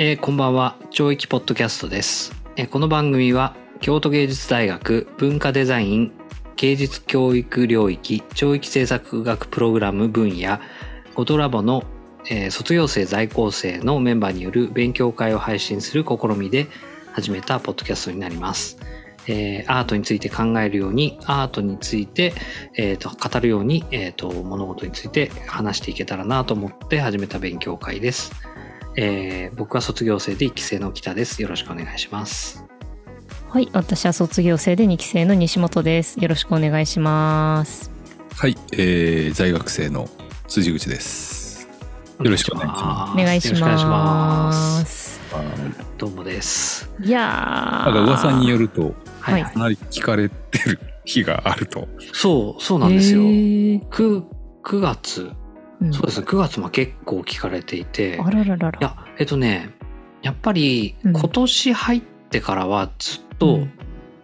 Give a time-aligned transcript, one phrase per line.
[0.00, 6.12] えーこんばんは教育ポッドキャストです、えーこの番組は京都芸術大学文化デザイン
[6.54, 10.60] 芸術教育領域教育政策学プログラム分野
[11.16, 11.82] ゴトラボの、
[12.30, 16.68] えー卒業生在校生のメンバーによる勉強会を配信する試みで
[17.10, 18.78] 始めたポッドキャストになります。
[19.26, 22.34] えーアートについて考えるようにアートについて、
[22.76, 28.30] えーと語るように、えーと物事について話していけたらなと思って始めた勉強会です。
[29.00, 31.40] えー僕は卒業生で1期生の北です。
[31.40, 32.64] よろしくお願いします。
[33.48, 36.18] はい、私は卒業生で2期生の西本です。
[36.18, 37.92] よろしくお願いします。
[38.34, 40.08] はい、えー、在学生の
[40.48, 41.68] 辻口です。
[42.18, 45.12] よろしくお願いしまお願いしよろくお願いしまます。
[45.14, 45.20] す。
[45.96, 46.90] どうもです。
[47.00, 47.84] いやー。
[47.84, 51.86] なんか噂によると、はい、はいかなり聞かれてる日があると。
[52.12, 53.20] そう、そうなんですよ。
[53.20, 54.24] へー 9,
[54.64, 55.30] 9月、
[55.80, 55.92] うん。
[55.92, 56.20] そうです。
[56.20, 58.78] ね、9月も結構聞かれていて、あらららら。
[58.80, 59.70] いや、えっとね、
[60.22, 61.12] やっぱりうん。
[61.12, 63.70] 今年入ってからはずっと、うん。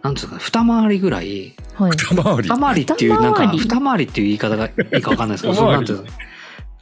[0.01, 1.91] なんですかね、二回りぐらい、はい。
[1.91, 2.49] 二回り。
[2.49, 2.59] 二。
[2.59, 4.05] 回りっていう、なんか、二回り。
[4.05, 6.05] っていう言い方がいいかわかんないですけど、そうなんていうの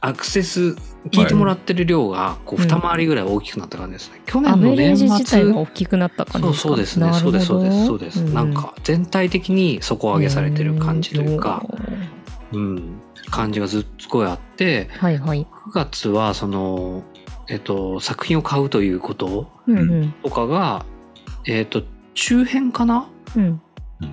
[0.02, 0.76] アクセス、
[1.10, 4.20] 聞いてもらってる量が、こう、うん二回りぐらい大きくなった感じですね。
[4.26, 7.14] 去ア年の年ジ自体末が大きくなった感じそうですか？
[7.14, 7.56] そうですね。
[7.56, 8.16] そうです、そうです、そうです。
[8.34, 8.50] なん。
[8.50, 11.64] るほどか、全体的に底上げされてる感じというか、
[12.52, 12.60] うん。
[12.60, 12.82] うん、
[13.30, 15.46] 感じがずっすごいあって、はいはい。
[15.68, 17.02] 9月は、その、
[17.48, 20.14] えっと、作品を買うということうんうん。
[20.22, 20.84] とかが、
[21.46, 21.82] えっと、
[22.14, 23.60] 中編かなうん。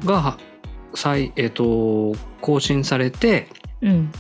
[0.06, 0.38] が、
[0.94, 3.48] 再、えっと、更新されて、
[3.82, 4.12] うん。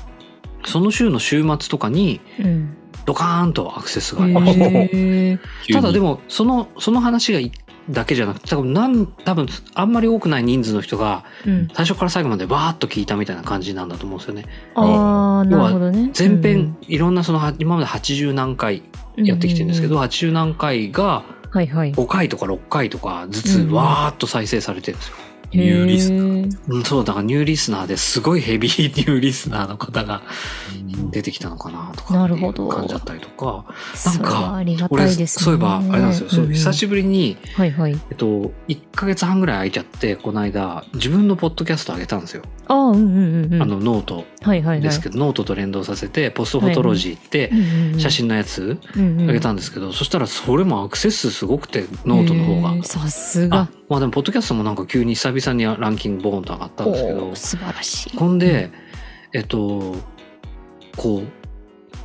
[0.65, 2.77] その週の週末とかに、うん。
[3.05, 4.27] ドカーンとアクセスが。
[4.27, 7.51] へー 急にただでも、その、その話がい
[7.91, 11.67] だけじゃなくて、多分、なん、多分、あんまり多くない人数の人が、うん。
[11.73, 14.45] 最初から最後までバーッと聞いたみたいな感じなんだと思うんですよね。
[14.75, 16.11] ああ、なるほどね。
[16.17, 18.83] 前編、いろんなその、は今まで80何回
[19.17, 21.93] うんやってきてるんですけど、うう80何回がはいはい。
[21.93, 25.15] 5回とか6回とかずつうんわーっと再生されてるんですよ。
[25.53, 26.57] ニューリスナー。
[26.67, 30.21] うん、そう、だからニューリスナーですごいヘビーニューリスナーの方が
[30.73, 35.43] うん出てきたのかなとかなるほど感じだったりとか、それはありがた俺、いですね。
[35.43, 37.37] そういえば、あれなんですよ、そう久しぶぶりに、り。
[37.53, 37.99] はいはい。
[38.09, 42.43] えっと、1ヶ月半ぐらい空いちゃって、この間、自分のポッドキャスト上げたんですよ。
[42.67, 43.61] ああ、うんうんうんうん。
[43.61, 44.81] あの、ノートはいはいはい。
[44.81, 47.51] ですけど、ノートと連動させて、ポストフォトロジーって
[47.97, 52.83] 写真のやつうんうん上げたんですけど、そしたらそれもアクセス数すごくて、ノートの方が。
[52.83, 53.69] さすが。
[53.91, 58.15] まあでも、ポッドキャストもなんか急に久々にランキングボーンと上がったんですけど素晴らしい。
[58.17, 58.71] ほんで、
[59.33, 59.97] えっと、
[60.95, 61.23] こ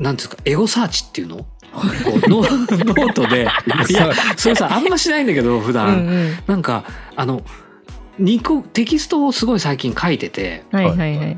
[0.00, 1.46] う、なんていうんですか、エゴサーチっていうの？
[2.26, 3.46] ノノートで、
[3.88, 6.06] いや、それさ、あんましないんだけど、普段。
[6.06, 6.38] んうん。
[6.48, 6.82] なんか、
[7.14, 7.44] あの、
[8.20, 11.36] 2個、テキストをすごい最近書いてて、はいはいはい。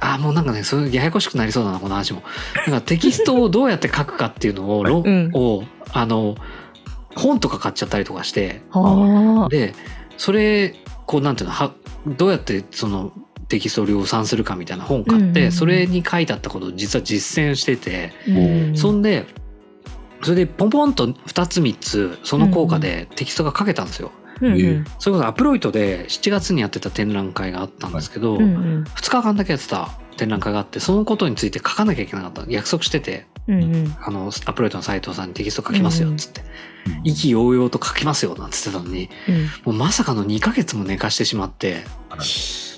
[0.00, 2.22] あ、もうなんかね、そういうややこしくなりそうだな、この話も。
[2.66, 6.36] なんかテキストをどうやって書くかっていうのを、ろうんを、あの、
[7.16, 8.62] 本とか買っちゃったりとかして。
[9.50, 9.74] で、
[10.16, 10.74] それ、
[11.06, 11.72] こう、なんていうの、は、
[12.06, 13.12] どうやってその
[13.48, 19.26] テキストを量産するかみたいな本買って、うんうんうんそれに書いてあったことを実は実践してて、うんそんで、
[20.22, 24.10] それでポンポンと2つ3つ、その効果でテキストが書けたんですよ。
[24.40, 32.44] うんうんそれこそアプロイトで7月にやってた展覧会があったんですけど、うんうん2日間だけやってた展覧会があって、そのことについて書かなきゃいけなかった。
[32.48, 36.42] 約束してて、うんうんあの、アプロイトの斉藤さんにテキスト書きますよ、つって。
[36.86, 41.84] うん意気揚々と書きますよ、なんつってたのに、うんもうまさかの2ヶ月も寝かしてしまって、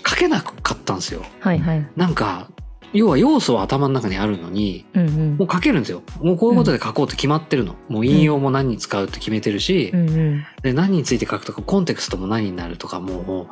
[0.06, 1.22] 書けなかったんですよ。
[1.40, 1.88] はいはい。
[1.96, 2.48] なんか、
[2.92, 6.02] 要は要素は頭の中にあるのに、うんうんもう書けるんですよ。
[6.20, 7.74] もうこういうことで書こうって決まってるの。
[7.88, 13.46] もう引用も何に使うって決めてるし、うんうんで何について書くとか、コンテクストも何になるとか、もう、もう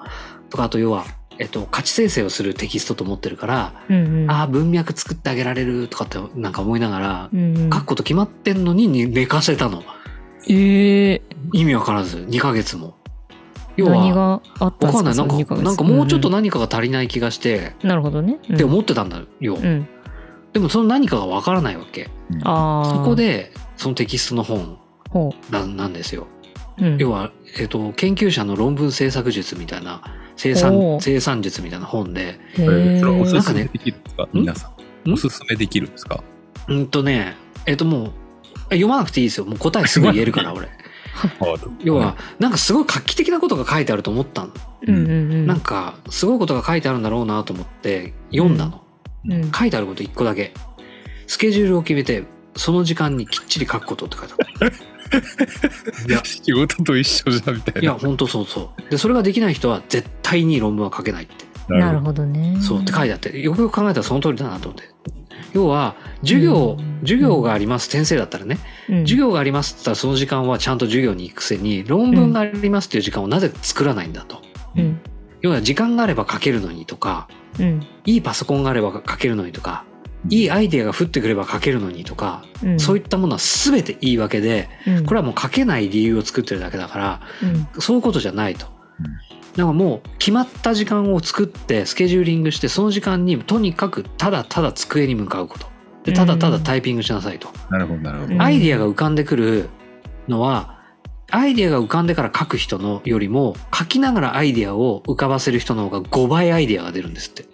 [0.51, 1.05] とか、あと要は、
[1.39, 4.31] えっと、価値生成をするテキストと思ってるから、うんうん。
[4.31, 9.83] ああ、文脈作ってあげられるとかってなんか思いながら、うんうん書くこと決まってんのに寝かせたの。
[10.49, 11.23] ええ。
[11.53, 12.95] 意味わからず、2ヶ月も。
[13.77, 14.99] 要は、何があったんですか？
[14.99, 15.15] わかんない。
[15.17, 18.39] なんか、その二ヶ月なんかもうちょっと何かが足りない気がして、うんなるほどね。
[18.53, 19.57] って思ってたんだよ。
[19.57, 19.89] うん。
[20.53, 22.09] でもその何かがわからないわけ。
[22.45, 22.95] ああ。
[22.99, 23.17] そこ。
[23.17, 24.79] で、そのテキストの本
[25.11, 26.27] ほななんですよ。
[26.79, 26.85] う。
[26.87, 30.03] うん要は、えっ、と、研究者の論文制作術みたいな、
[30.37, 33.41] 生お産、ー生産術みたいな本で、へこれそれおすえ。
[33.41, 34.29] すめできるんですか？
[34.33, 34.71] 皆さ
[35.07, 35.11] ん。
[35.11, 36.23] んおすすめできるんですか？
[36.69, 37.35] うんとね、
[37.67, 38.11] えっ、ともう、
[38.71, 39.47] 読まなくていいですよ。
[39.47, 40.69] もう答えすぐ言えるから、俺。
[41.85, 44.51] 要は、なんかすごい画期的なことが書いてあると思ったの。
[44.87, 45.47] うんうんうん。
[45.47, 48.83] なんか、すごいことが書いてあるんだろうなと思って、読んだの。
[49.27, 50.53] うん書いてあること一個だけ。
[51.27, 52.25] スケジュールを決めて、
[52.57, 54.73] その時間にきっちり書くことって書いてある。
[56.09, 57.81] いや、仕事と一緒じゃんみたいな。
[57.81, 58.91] いや、ほんとそうそう。
[58.91, 61.45] で、それができない人は絶対に論文は書けないって。
[61.69, 62.59] なるほどね。
[62.61, 64.91] そうって書いてあって、よくよく考えたらその通りだなと思って。
[65.55, 67.01] 要は授業、うん。
[67.01, 68.59] 授業があります先生だったらね。
[68.89, 69.01] うん。
[69.03, 74.43] 授業がありますって言ったらその時間はちゃんと授業に行くくせに論文がありますっていう時間をなぜ作らないんだと。
[74.77, 75.01] うん。
[75.41, 77.29] 要は時間があれば書けるのにとか
[77.59, 77.87] うん。
[78.05, 79.85] いいパソコンがあれば書けるのにとか
[80.29, 82.81] いいアイデアが降ってくれば書けるのにとか、うん。
[82.81, 85.07] そういったものは全ていいわけでうん。
[85.07, 87.21] これはもう書けない理由を作ってるだけだから
[87.75, 87.81] うん。
[87.81, 88.74] そういうことじゃないと。
[89.57, 95.67] だからもう決まった時間を作ってスケジューリングしてその時間にとにかくただただ机に向かうこと。
[96.05, 97.49] でただただタイピングしなさいと。
[97.71, 98.35] なるほどなるほど。
[98.35, 99.69] うんアイディアが浮かんでくる
[100.29, 100.81] のは
[101.31, 107.45] アイディアが浮かんでから書く人のよりも書きながらアイディアを浮かばせる人の方が5倍アイディアが出るんですって。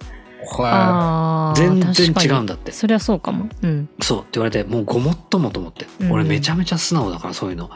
[1.54, 2.72] 全然違うんだって。
[2.72, 3.88] そりゃそうかもうん。
[4.00, 4.18] そう。
[4.20, 6.12] って言われてもうごもっともと思って、うん。
[6.12, 7.70] 俺めちゃめちゃ素直だからそういうの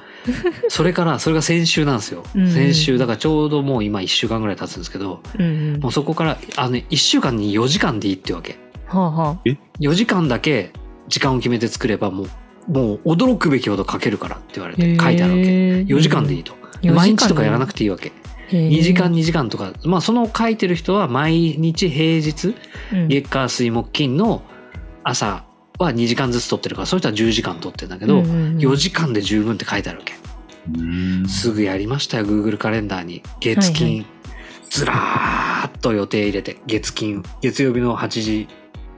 [0.68, 2.50] それからそれが先週なんですよ、うん。
[2.50, 5.80] 先週だからちょうどもう今1週間ぐらい経つんですけどうんうん。
[5.80, 8.56] もうそこからあの、ね、1週間に4時間でいいってわけ。
[8.86, 9.38] はあは
[9.80, 10.72] 4時間だけ
[11.08, 12.28] 時間を決めて作ればもう
[12.68, 18.12] もう驚くべきほど書けるからって言われあて書いてあるわけ4 4時間でいいと、毎日とかやらなくていいわけ。
[18.50, 22.54] 2時間2時間とかまあその書いてる人は毎日平日
[23.08, 24.42] 月火水木金の
[25.02, 25.43] 朝
[25.78, 30.14] は2時間ずつ取ってるからそういう人は10時間取ってるんだけど、4時間で十分って書いてあるわけ。
[30.78, 31.28] うん。
[31.28, 33.22] すぐやりましたよ Google カレンダーに。
[33.40, 34.06] 月金、はい
[34.70, 37.22] ずらーっと予定入れて月金。
[37.40, 38.48] 月曜日の8時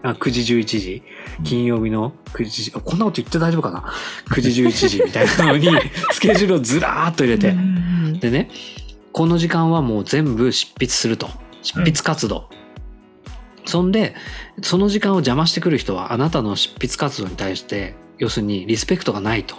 [0.02, 1.02] あ9時11時。
[1.44, 3.93] 金曜日の9時あこんなこと言って大丈夫かな
[4.31, 5.69] ？9時11時みたいなのに
[6.12, 7.55] スケジュールをずらーっと入れて、
[8.20, 8.50] でね
[9.12, 11.28] この時間はもう全部執筆すると。
[11.62, 12.49] 執筆活動、
[13.67, 14.15] そんで
[14.63, 19.57] その時間を邪魔してくる人はあなたの執筆活動に対して要するにリスペクトがないと。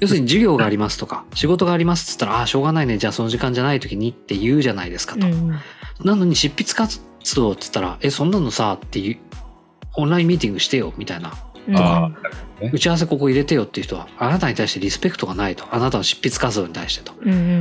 [0.00, 2.98] 要するに授業がありますとか仕事がありますっつったらああしょうがないね。
[2.98, 5.26] じゃあその時間じゃない時にって言うじゃないですかと、
[6.04, 7.00] なのに執筆活
[7.34, 9.18] 動っつったらえそんなのさっていう
[9.96, 11.32] オンラインミーティングしてよみたいな。
[11.74, 15.64] あー打ち合わせここ入れてよっていう人はあなたに対してリスペクトがないと。
[15.70, 17.12] あなたの執筆活動に対してと、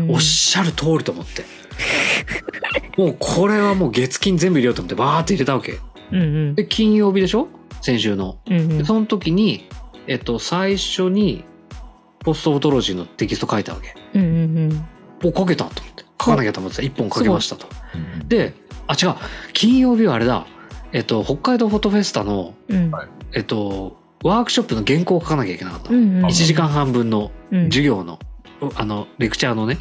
[0.09, 1.43] おっしゃる通りと思って
[2.97, 5.79] もうこれはもう月金全部入れようと思ってバーって入れたわけ。
[6.55, 7.47] で金曜日でしょ？
[7.81, 8.37] 先週の。
[8.79, 9.67] でその時に
[10.07, 11.43] えっと最初に
[12.19, 13.95] ポストフォトロジーのテキスト書いたわけ。
[15.23, 16.03] お書けたと思って。
[16.21, 16.83] 書かなきゃと思ってた。
[16.83, 17.67] 1本書けましたと。
[17.95, 18.53] うんで
[18.87, 19.15] あ違う。
[19.53, 20.45] 金曜日はあれだ。
[20.91, 22.53] えっと北海道フォトフェスタの
[22.91, 23.07] はい。
[23.33, 28.19] えっとワークショップの原稿を書かなきゃいけなかったの、1 1時間半分の間授業の、
[28.75, 29.79] あのレクチャーのね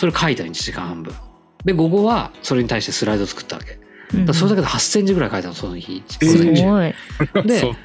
[0.00, 1.14] それ書いた1時間半分。
[1.62, 3.78] で午後はそれに対してスライド作ったわけ。
[4.24, 6.02] だそれだけで8センチぐらい書いたのその日。
[6.22, 7.46] えす午前中ごい。
[7.46, 7.76] で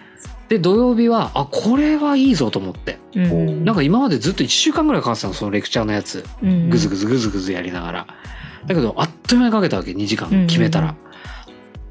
[0.48, 3.00] で土曜日はあこれはいいぞと思って。
[3.16, 3.66] うん。
[3.66, 6.24] なんか今までずっと1週間ぐらいかかってたのそのレクチャーのやつ。
[6.42, 8.08] ぐずぐずぐずぐずやりながら。
[8.66, 10.96] だけどあっという間にかけたわけ2時間決めたら、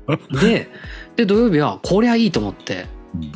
[0.40, 0.70] で
[1.16, 3.32] で土曜日はこりゃいいと思ってうん。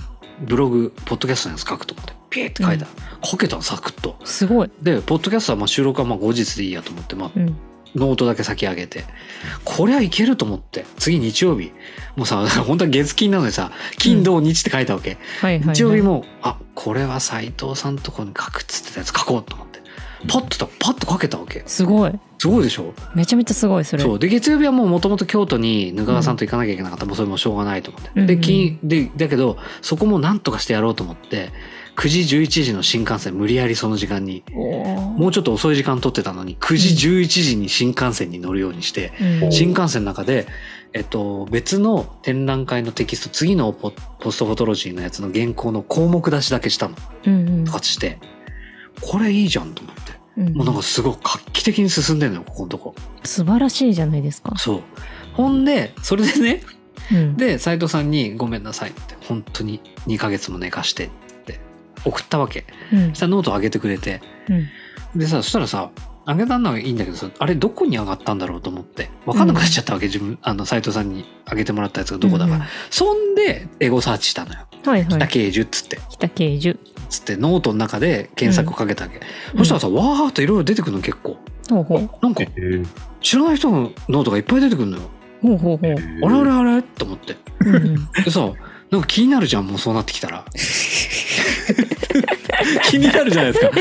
[0.46, 2.86] ブログポッドキャストのやつ書くと思ってピーって書いた、
[3.25, 4.16] 書けたのサクッと。
[4.25, 4.70] すごい。
[4.82, 7.56] でポッドキャストはまあ収録はまあ後日でいいやと思って、まあ、うん。
[7.94, 9.04] ノートだけ先上げて。
[9.64, 10.84] こりゃいけると思って。
[10.98, 11.72] 次日曜日。
[12.16, 19.78] もうさ 本当は月金なのにさ金土日って書いたわけ、はいはい日曜日もあこれは斎藤さんとこに書くっつってたやつ書こうと思って。
[20.26, 21.62] パッとたパッと書けたわけ。
[21.67, 22.12] すごい。
[22.38, 22.93] すごいでしょ？
[23.14, 24.03] めちゃめちゃすごいそれ。
[24.03, 24.19] そう。
[24.19, 28.26] で月曜日はもうもともと京都にぬ川さんと行かなきゃいけなかった、もうそれもしょうがないと思って、うんうん。
[28.26, 31.50] で金でだけどそこもなんとかしてやろうと思って
[31.98, 39.12] 9時11時の新幹線無理やりその時間にもうちょっと遅い時間取ってたのに9時11時に新幹線に乗るようにして、
[39.43, 39.52] うん。
[39.52, 40.46] 新幹線の中で、
[40.93, 46.94] えっと、別の展覧会のテキスト次のポポストフォトロジーのやつの原稿の項目出しだけしたの。
[47.26, 48.20] うんとかして
[49.00, 50.12] これいいじゃんと思って。
[50.36, 52.94] うんもうなんかすごい画期的に進んでんのよここのとこ。
[53.24, 54.56] 素晴らしいじゃないですか。
[54.56, 54.82] そう。
[55.32, 56.62] ほんでそれでね
[57.10, 57.36] うん。
[57.36, 61.10] で斉藤さんに「ごめんなさい」って本当に2ヶ月も寝かして
[62.05, 62.64] 送ったわけ。
[62.93, 63.08] うん。
[63.10, 64.20] そしたらノート上げてくれて。
[64.48, 65.19] うん。
[65.19, 65.90] でさそしたらさ
[66.26, 69.10] 上げたのはいいんだけどさあれどこに上がったんだろうと思って。
[69.24, 70.38] 分かんなくなっちゃったわけ、自分。
[70.43, 74.67] あの斉藤さんに上げてもらったやつがどこだか、うんそんでエゴサーチしたのよ。
[74.84, 75.08] はいはい。
[75.08, 75.98] 北刑事っつって。
[76.10, 76.78] 北刑事
[77.08, 79.20] つってノートの中で検索をかけたわけ、
[79.56, 81.38] そしたらさわーっといろいろ出てくるの結構。
[81.70, 82.08] ほうほう。
[82.22, 82.86] なんかえー。
[83.22, 85.02] 知らない人のノートがいっぱい出てくるのよ、
[85.43, 85.86] ほうほうほう。
[85.86, 86.82] えあれーあれあれ？
[86.82, 87.36] と思って。
[87.60, 87.94] うんうん。
[88.24, 88.52] でさ
[88.90, 90.44] なんか気になるじゃんもうそうなってきたら
[92.91, 93.72] 気になるじゃないですか、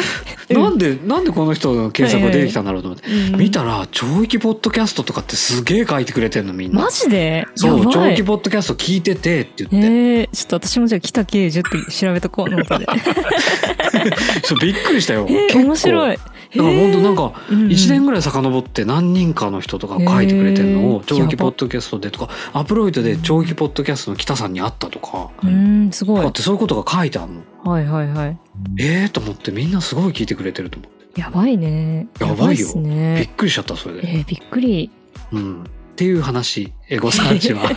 [0.50, 0.62] うん。
[0.62, 3.40] なんでなんでこの人の検索が出てきたんだろうと思って、うん。
[3.40, 6.82] 見たら超域ポッドキャストとかってすげえ書いてくれてんのみんな。
[6.82, 7.46] マジで？
[7.56, 7.94] そうやばい。
[7.94, 12.86] 超域ポッドキャスト聞いててって言って、えー、ちょっと私もじゃあ北刑事って調べとこうノートで。
[14.44, 16.18] そうびっくりしたよ、えー、面白い
[16.56, 25.30] だから本当なんか1年ぐぐらい遡って何人かの人とか書いてくれてるのを超域ポッドキャストでとかアプロイドで超域ポッドキャストの北さんに会ったとか。
[25.44, 26.28] うんすごい。
[26.28, 27.42] ってそういうことが書いてあるの。
[27.70, 28.38] はいはいはい。
[28.80, 32.08] えーと思ってみんなすごい聞いてくれてると思ってやばいね。
[32.20, 32.68] やばいよ。
[32.76, 33.34] びっね。
[33.36, 34.02] くりしちゃったそれで。
[34.08, 34.90] えー、びっくり。
[35.34, 35.66] うん、っ
[35.98, 37.70] ていう話エゴサーチは。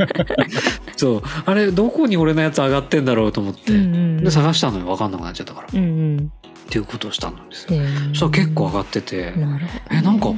[0.96, 1.22] そう。
[1.44, 4.86] あれどこに俺のやつ上がってんだろうと思って、うんうんで探したのよ。
[4.86, 5.66] 分かんなくなっちゃったから。
[5.66, 6.32] っうんうん
[6.70, 7.80] ていうことをしたんですよ。
[7.80, 8.08] えー。
[8.10, 9.32] そしたら結構上がってて。
[9.32, 9.60] な
[9.90, 10.32] えなんか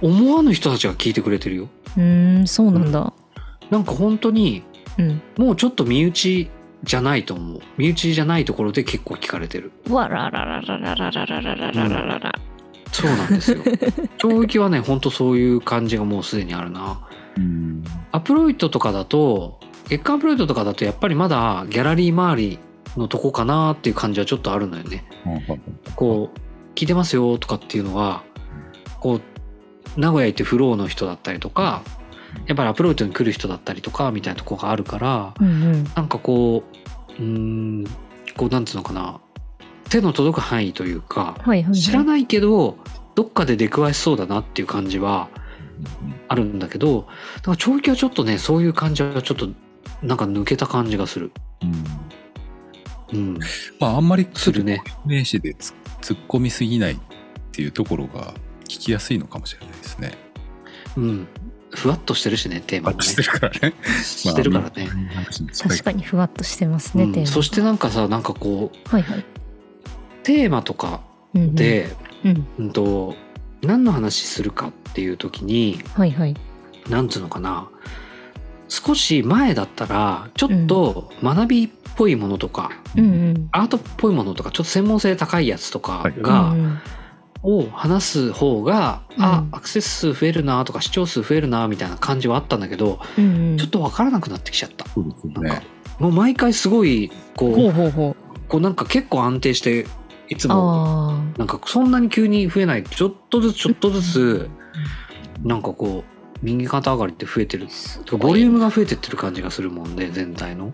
[0.00, 1.68] 思わぬ人たちが聞いてくれてるよ。
[1.96, 3.12] うーんそうなんだ。
[3.70, 4.62] なんか本当に
[4.98, 5.22] うん。
[5.36, 6.50] もうちょっと身内
[6.84, 7.60] じゃないと思う。
[7.76, 9.72] 身内じゃないところで結構聞かれてる。
[9.90, 12.32] わらららららららららららららら
[12.92, 13.62] そうなんですよ
[14.18, 17.00] 衝撃はね本当そういう感じがもうすでにあるな
[17.36, 22.58] うんアプロイトとかだと月間アプロイトとかだとやっぱりまだギャラリー周り
[22.98, 25.04] のとこかなっていう感じはちょっとあるのよね。
[25.96, 26.38] こう
[26.74, 28.22] 聞いてますよとかっていうのは
[29.00, 31.82] こう名古屋行ってフローの人だったりとか
[32.46, 35.84] やっぱりアプロイトに来る人だったりとかみたいなとこがあるからうんうん。
[35.94, 36.62] なんかこ
[37.18, 37.84] ううーん
[38.36, 39.20] こうなんつうのかな
[39.88, 41.36] 手の届く範囲というか
[41.72, 42.76] 知らないけど
[43.14, 45.28] どっかで出くわしそうだなっていう感じは
[46.28, 49.48] あるんだけどだから長期はちょっとねそういう感じはちょっと
[50.02, 51.32] なんか抜けた感じがする。
[51.62, 52.07] うん
[53.12, 53.38] うん、
[53.80, 54.82] まああんまりするね。
[55.06, 56.96] 名詞でつ突っ込みすぎないっ
[57.52, 58.34] ていうところが
[58.64, 60.12] 聞きやすいのかもしれないですね。
[60.96, 61.28] うん、
[61.70, 63.04] ふわっとしてるしねテーマもね。
[63.04, 63.74] してるからね。
[64.02, 64.88] してるからね。
[65.56, 67.12] 確かにふわっとしてますね、うん。
[67.12, 67.26] テーマ。
[67.28, 69.24] そしてなんかさなんかこうはいはい。
[70.22, 71.00] テーマとか
[71.34, 72.46] で、うん。
[72.58, 73.16] うんと
[73.62, 76.34] 何の話するかっていう時にはいはい。
[76.88, 77.68] なんつうのかな
[78.68, 83.48] 少し前だったらちょっと学びっぽいものとか、うんうん。
[83.52, 86.14] アートっぽいものとかちょっと専門性高いやつとかはい。
[86.20, 86.54] が、
[87.42, 89.24] を話す方が、うん。
[89.24, 93.56] あアクセス数増えるなとか視聴数増えるなみたいな感じはあったんだけど、うんうん。
[93.56, 94.84] ちょっと分からなくなってきちゃった。
[95.98, 97.90] もう毎回すごいこほううほう。
[97.90, 98.16] ほ
[98.48, 99.86] こうなんか結構安定して
[100.28, 102.84] いつうもあなんかそんなに急に増えない。
[102.84, 104.50] ちょっとずつちょっとずつ
[105.42, 107.68] なんかこう右肩上がりって増えてる。
[108.18, 110.72] ボリュームが増えてってる感じがするもんで全体の。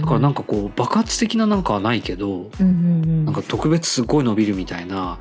[0.00, 3.24] だからなんかかこう爆発的ななんかはないけどうんうんうん。
[3.24, 5.18] なんか特別すごい伸びるみたいな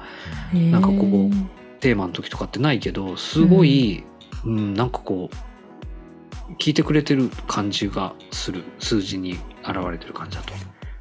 [0.54, 4.04] なんかこうテーマの時とかってないけどすごい、
[4.46, 4.74] うん。
[4.76, 8.64] なんかこう聞いてくれてる感じがする。
[8.80, 10.54] 数字に現れてる感じだと。
[10.54, 10.58] っ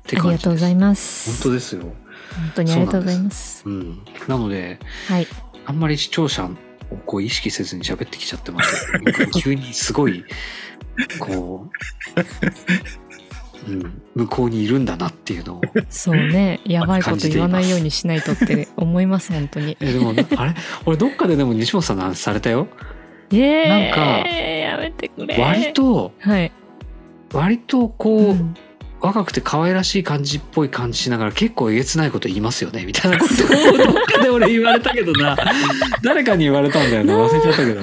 [0.06, 1.42] てありがとうございます。
[1.42, 1.82] 本当ですよ。
[1.82, 1.92] 本
[2.54, 3.62] 当にありがとうございます。
[3.66, 5.26] うん、なのではい。
[5.66, 6.50] あんまり視聴者を
[7.06, 8.86] こう意識せずに喋ってきちゃってます。
[9.40, 10.24] 急にすごい
[11.18, 11.66] こ
[13.66, 16.60] う、うん、向こうにいるんだなっていうのをそうね。
[16.64, 19.76] やばいこと言わないようにしないとって思います本当に。
[19.80, 20.54] えでもあれ？
[20.86, 22.68] 俺どっかででも西本さんの話されたよ。
[23.30, 25.36] えー、なんかやめてくれ。
[25.38, 26.52] 割とはい、
[27.32, 28.54] 割とこう、うん
[29.04, 33.18] 若くて可愛らしい感じっぽい感じしながら結構えげつないこと言いますよねみたいな。
[33.18, 35.36] ことをどっかで俺言われたけどな。
[36.02, 37.82] 誰かに言われたんだよね忘れちゃったけど。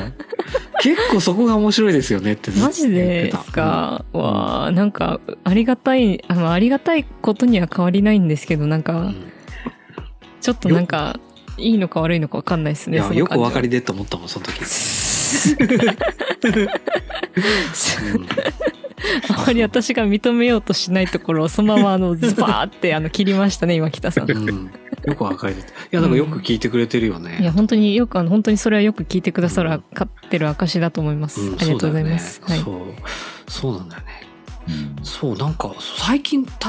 [0.82, 9.22] 結構そこが面白いですよねってマジですか、わあなんかありがたいあのありがたいことには変わりないんですけどなんか、言って
[10.42, 11.20] ちょっとなんか
[11.58, 14.60] いいのか悪いのか分かんないですた、うん、いねやよくお分かりりでと思ったもんその時、
[18.16, 18.81] うん
[19.30, 24.32] あまり私が認めようとしないところをそのままあの ズバーってあの切りましたね今北さん。
[24.32, 24.72] うん、
[25.06, 32.96] よくお分かりでいやだからよく聞いてくれてるよね、いや本当によくあの本当にそれはよく聞いてくださるかってる証だと思います、うんありがとうございます、はいそうね。
[33.48, 33.72] そう。
[33.72, 34.08] そうなんだよね。
[34.98, 35.06] うん。
[35.06, 36.60] そうなんか最近確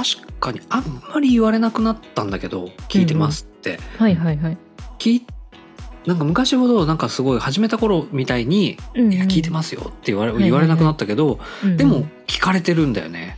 [0.41, 4.59] かにあんまり言われなくなったんだけど聞いてますって、はいはいはい。
[4.99, 5.27] 聞い
[6.07, 9.13] なんか昔ほどなんかすごい始めた頃みたいに「うんうん。
[9.13, 10.51] いや聞いてますよ」って言われ,、はいはいはい。
[10.51, 11.77] 言われなくなったけど、うんうん。
[11.77, 13.37] でも聞かれてるんだよね。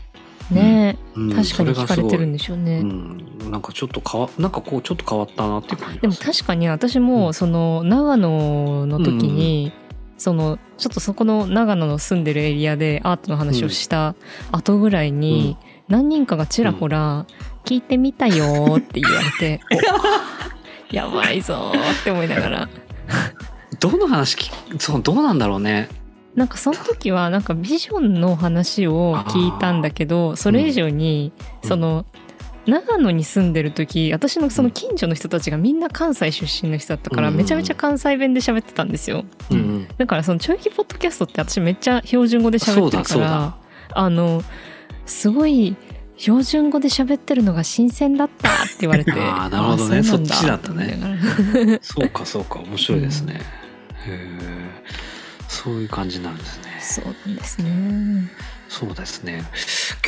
[0.51, 1.33] ねうん。
[1.33, 9.73] え確かに聞かれてるんででしょうね、うん、なんかちょっと変わなんかこうちょっと変わったなっていう感じでも確かに私もその長野の時に、
[10.17, 14.15] そのちょっとそこの長野の住んでるエリアでアートの話をした
[14.53, 15.57] 後ぐらいに、
[15.89, 17.27] 何人かがちらほら
[17.65, 20.54] 「聞いてみたよ」って言われて「お
[20.95, 22.69] やばいぞ」って思いながら。
[23.81, 25.89] どの話きそうどうなんだろうね。
[26.35, 31.33] なんかその時はなんかビジョンの話を聞いたんだけどそれ以上に
[31.63, 31.69] うん。
[31.69, 32.07] その
[32.67, 37.37] 長野に住んでる時私のその近所の人たちがみんな関西出身の人だったからうん。
[37.37, 39.25] めちゃめちゃ関西弁で喋ってたんですよ。
[39.51, 39.89] うんうん。
[39.99, 43.57] だからそのちょいきポッドキャストって私めっちゃ標準語で喋ってるから
[43.93, 44.43] あの
[45.07, 45.77] すごい
[46.17, 49.13] 標準語で喋ってるのが新鮮だったって言われて。
[49.19, 49.99] あーなるほどね。
[49.99, 50.99] あそっちだったね。
[51.83, 52.61] そうかそうか。
[52.61, 53.39] 面白いですね、へ
[54.07, 54.85] え
[55.49, 56.65] そういう感じになるんですね。
[56.81, 58.31] そうなんですね。
[58.69, 59.45] そうですね。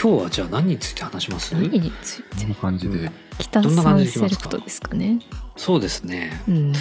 [0.01, 1.55] 今日はじゃあ何について話します？
[1.55, 2.43] 何について？
[2.43, 3.11] こんな感じで。
[3.39, 5.19] 北どんな感三じでいきますかセレクトですかね。
[5.57, 6.43] そうですね。
[6.49, 6.73] うん。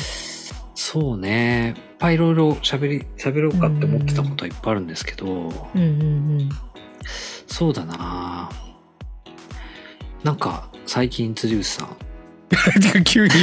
[0.73, 1.75] そうね。
[1.77, 5.29] いっぱいいろいろ喋り喋ろうかって思ってたことはいっぱいあるんですけど、う
[5.77, 6.49] んうんうん。
[7.47, 8.49] そうだな
[10.25, 11.87] なんか最近辻口さん。
[13.05, 13.33] 急に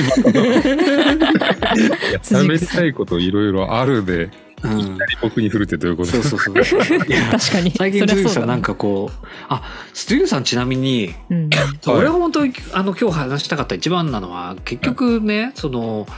[2.31, 4.31] 今 たいこといろいろあるで、
[4.65, 4.99] うん。
[5.21, 6.11] 僕に振るってどういうこと？
[6.11, 6.81] そうそうそう。
[7.31, 7.71] 確かに。
[7.71, 9.63] 最近辻口さんなんかこうあ
[9.95, 11.51] 辻口さんちなみにうん。
[11.51, 16.09] はい俺が本当にあの今日話したかった一番なのは結局ね、その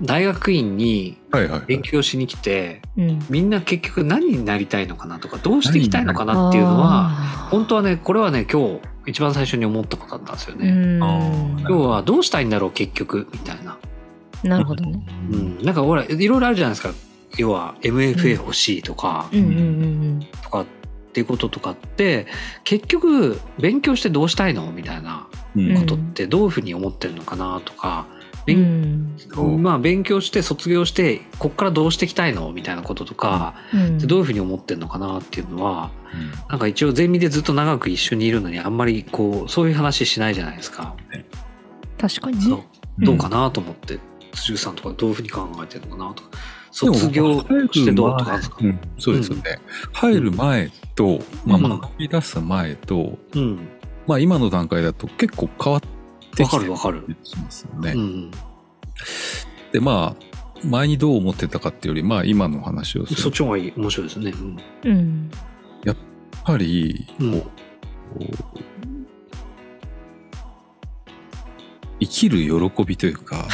[0.00, 1.62] 大学院にはいはい。
[1.66, 3.18] 勉強しに来てうん。
[3.28, 10.98] みんな結局何になりたいのかなとかどうしていきたいのかなっていうのはあ本当はねこれはね今日一番最初に思ったことだったんですよね。
[11.68, 13.78] 要はどうしたいんだろう結局みたいな。
[14.44, 15.04] なるほどね。
[15.32, 16.92] うん、なんかほらいろいろあるじゃないですか。
[17.36, 19.50] 要は MFA 欲しいとか、うんうんう
[20.20, 20.66] んとかっ
[21.12, 22.26] ていうこととかって
[22.64, 24.70] 結局勉強してどうしたいの？
[24.72, 28.17] みたいなうんことってどういうふうに思ってるのかなとか、うん
[28.54, 29.62] う勉ん。
[29.62, 32.52] まあ勉強して卒業してこっからどうしていきたいの？
[32.52, 33.98] みたいなこととか、うん。
[33.98, 35.90] でどういうふうに思ってるのかなっていうのは
[36.48, 40.94] なんか一応ゼミでずっと長く一緒にいるのにあんまりこうそういう話しないじゃないですか。
[41.98, 42.58] 確かにそう。
[42.58, 42.66] ね
[43.00, 43.98] どうかなと思って
[44.32, 46.30] 辻口さんとかどういうふうに考えてるのかなとか。
[46.70, 47.40] 卒業
[47.72, 48.58] してどうとかですか？
[48.60, 49.58] うん、そうですよね。
[49.92, 51.68] 入る前と、まあ、うん。
[51.80, 53.68] 学び出す前と、うん。
[54.06, 55.88] まあ今の段階だと結構変わって
[56.42, 56.72] わかきてる。
[56.72, 57.16] わかる。
[57.22, 57.92] しますよね。
[57.92, 58.30] うん、
[59.72, 60.28] でまあ
[60.64, 63.16] 前にどう思ってたかっていうよりまあ今の話をする。
[63.16, 64.32] とそっちの方がいい面白いですね。
[64.32, 64.58] うん。
[64.84, 65.30] うん。
[65.84, 65.96] やっ
[66.44, 67.40] ぱりこう、うん。
[67.40, 67.46] こ
[68.20, 68.58] う
[72.00, 73.36] 生きる喜びというか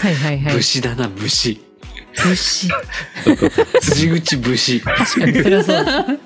[0.00, 0.54] はいはいはい。
[0.54, 1.60] 武士だな武士。
[2.16, 2.68] 武士。
[3.80, 4.80] 辻口武士。
[4.80, 6.04] 確かにそれはそうだ。
[6.04, 6.18] 生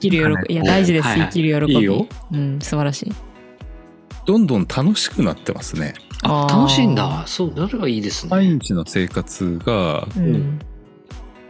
[0.00, 0.54] きる喜び。
[0.54, 0.56] い。
[0.56, 1.08] や大事です。
[1.08, 1.74] はいはい生きる喜び。
[1.74, 2.06] いいよ。
[2.32, 3.12] うん素晴らしい
[4.26, 5.94] どんどん楽しくなってますね。
[6.22, 7.24] あ楽しいんだ。
[7.26, 10.58] そうそれはいいです毎ね日の生活がうん。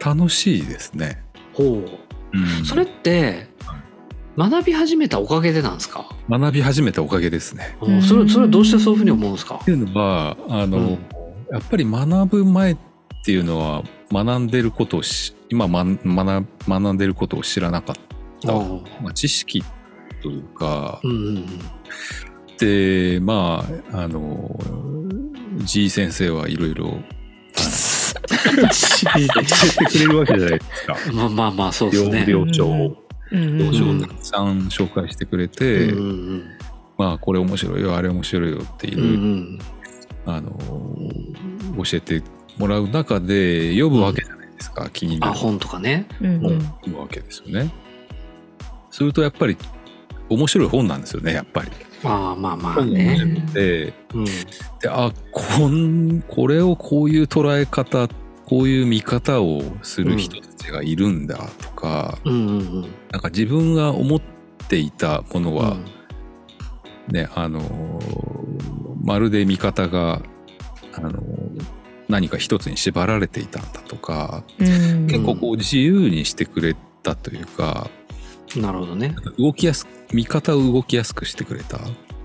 [0.05, 1.23] 楽しいですね。
[1.55, 2.39] ほう。
[2.39, 2.43] ん。
[2.43, 3.49] うそれって
[4.37, 7.77] 学び始めたおかげでなんですか、学び始めたおかげですね。
[7.81, 9.59] うんそれそれはどうしてそういうふうに思うんですか？
[9.63, 10.91] っていうのはあの、うん。
[11.51, 12.77] やっぱり学ぶ前っ
[13.25, 17.97] ていうのは学んでることをし今ま学学んでることを知らなかっ
[18.43, 18.59] た、あ
[19.03, 19.65] まあ、知識
[20.23, 21.47] というかうんうんうん。
[21.47, 21.53] で
[23.21, 24.59] まああの
[25.65, 26.93] G 先生はいろいろ教
[29.17, 30.97] えてくれるわけじゃないですか。
[31.13, 32.27] まあまあまあそうですね。
[32.35, 32.47] をを
[34.01, 36.03] たくさん紹介してくれて、うんう
[36.37, 36.45] ん
[36.99, 39.59] まあこれ面白いよあれ面白いよっていうう、ん
[40.25, 40.51] あの
[41.85, 42.23] 教えて
[42.57, 46.07] もらう中で読むわけじゃないですか、気になある本とかね。
[46.21, 47.71] 読むわけですよね。
[48.91, 49.59] するとやっぱり
[50.31, 51.71] 面白い本なんですよねやっぱり。
[52.07, 53.19] ああまあまあね。
[54.15, 54.25] うん。
[54.25, 54.29] で
[54.89, 58.09] あこんこれをこういう捉え方
[58.45, 64.21] こういう見方をする人たちがいるんだとか、なんか自分が思っ
[64.69, 65.85] ていたものは、うん。
[67.13, 70.23] ねあのーまるで見方が
[70.93, 71.65] あのー
[72.09, 75.07] 何か一つに縛られていたんだとか、うん。
[75.09, 77.91] 結構こう自由にしてくれたというか
[78.57, 79.15] なるほどね。
[79.39, 81.79] 動きやす見方を動きやすくしてくれた？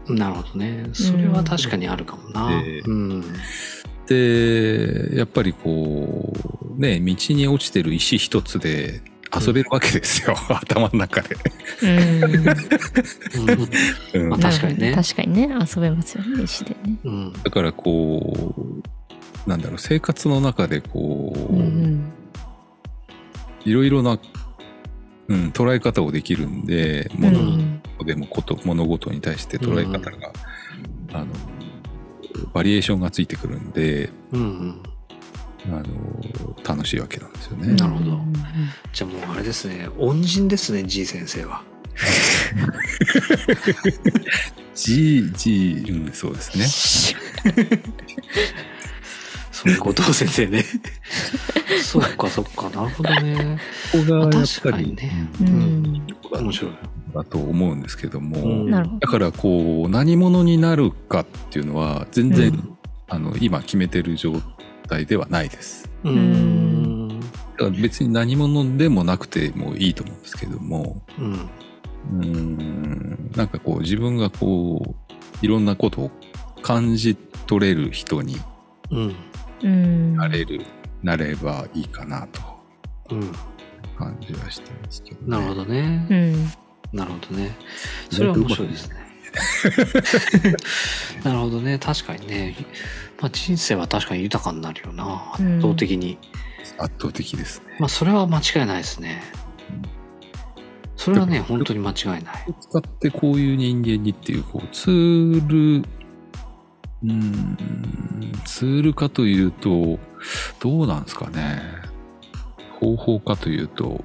[0.08, 0.90] なるほどね。
[0.94, 2.62] それは確かにあるかもな。
[2.64, 3.24] でうん。
[4.08, 6.34] でやっぱりこ
[6.78, 9.02] うね道に落ちてる石一つで
[9.34, 11.38] 遊べるわけですよ、 頭の中で。
[11.84, 11.88] う
[14.20, 14.22] ん。
[14.22, 14.30] うん。
[14.30, 14.94] まあ確かにね。
[14.94, 15.50] 確かにね。
[15.76, 16.98] 遊べますよね石でね。
[17.04, 17.34] うん。
[17.44, 22.12] だからこうなんだろう生活の中でこう、うん。
[23.64, 24.20] いろいろな、
[25.28, 30.34] うん、捉え方をできるんでうんう物んでもこと物事に対して捉え方が、
[31.14, 31.28] あの
[32.54, 34.84] バリエーションがついてくるんでうんうん
[35.68, 35.86] あの
[36.68, 37.68] 楽しいわけなんですよね。
[37.68, 38.34] うんなるほどうん
[38.92, 41.62] じゃあもうあれですね恩人ですね G 先生は。
[44.74, 47.14] G G、うん、そうです
[47.46, 47.54] ね。
[49.64, 50.66] そういうことを先生ね。
[51.84, 53.60] そっかそっかなるほどね。
[53.92, 55.50] ここがやっぱ確かり、にねううん
[55.84, 56.72] ん面白い。
[57.14, 58.66] だと思うんですけども、
[59.00, 62.78] だからこう何者になるかっていうのは全然、うん
[63.14, 64.42] あの今決めてる状
[64.88, 65.90] 態ではないです。
[66.06, 67.26] うーんだ
[67.58, 76.12] から別に何者でもなくてもいいと思うんですけどもうんうーん、なんかこう自分がこう、いろんなことを
[76.62, 77.16] 感じ
[77.48, 78.38] 取れる人に
[78.92, 79.16] うんうん
[79.68, 80.62] なれる、
[81.04, 82.42] なればいいかなと
[83.12, 83.32] うん
[83.98, 85.28] 感じはしてますけど、ね。
[85.28, 86.14] なるほどねう。
[86.14, 86.46] ん
[86.94, 87.56] なるほどね。
[88.10, 88.96] それは面白いですね。
[91.24, 91.80] なるほどね。
[91.80, 92.56] 確かにね。
[93.22, 95.34] まあ、人生は確かに豊かになるよな。
[95.40, 96.18] うん圧倒的に。
[96.78, 97.78] 圧倒的ですね。
[97.80, 99.22] まあ、それは間違いないですね。
[100.96, 102.24] それはね、本当に間違いない。
[102.60, 105.48] 使ってこういう人間にっていう、こう、ツー
[105.82, 105.86] ル、
[107.04, 107.58] うーん、
[108.46, 110.00] ツールかというと、
[110.60, 111.62] どうなんですかね。
[112.80, 114.04] 方法かというと、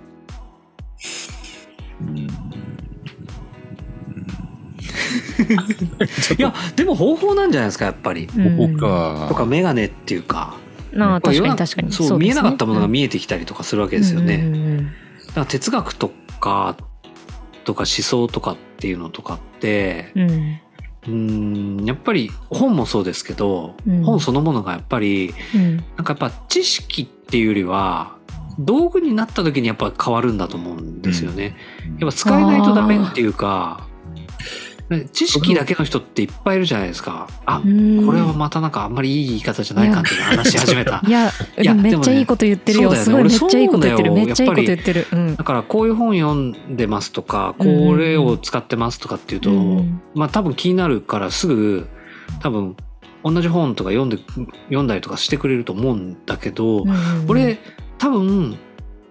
[2.00, 2.26] うーん。
[6.38, 8.28] いや、でも方法なんじゃないですか、やっぱり。
[8.36, 9.26] うん方法か。
[9.28, 10.56] とか、メガネっていうか。
[10.92, 14.36] なあ確かに確かにそう、ね見えなかったものが見えてきたりとかするわけですよね。
[14.36, 14.86] うんうんうん
[15.26, 16.76] だから哲学とか、
[17.64, 20.60] とか思想とかっていうのとかって、うん
[21.06, 24.02] うーんやっぱり本もそうですけど、うん。
[24.02, 25.76] 本そのものがやっぱりうん。
[25.76, 28.16] なんかやっぱ知識っていうよりは
[28.58, 31.56] 道具になった時にやっぱ変わるんだと思うんですよね。
[31.98, 33.86] やっぱ使えないとダメっていうか
[35.12, 37.28] 知識だけの人っていっぱいいるじゃないですか。
[37.44, 38.06] あうん。
[38.06, 41.02] これはまたなんかあんまりいい言い方じゃないかっていう話し始めた。
[41.06, 42.94] いやいやめっちゃいいこと言ってるよ。
[42.94, 44.12] すごいめっちゃいいこと言ってる。
[44.12, 45.06] 俺めっちゃいいこと言ってる。
[45.10, 45.36] うん。
[45.36, 47.64] だからこういう本読んでますとかこ
[47.96, 51.88] れを使ってますとかっていうと、うんまあ多分気になるからすぐ
[52.40, 52.76] 多分
[53.24, 54.18] 同じ本とか読んで
[54.66, 56.94] 読んだりとかしてくれると思うんだけど、うん
[57.26, 57.58] 俺
[57.98, 58.56] 多分